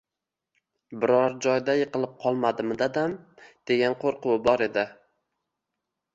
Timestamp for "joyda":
1.45-1.75